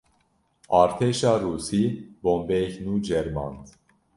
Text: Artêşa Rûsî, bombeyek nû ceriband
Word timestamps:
Artêşa 0.81 1.33
Rûsî, 1.41 1.83
bombeyek 2.23 2.75
nû 2.85 2.93
ceriband 3.05 3.63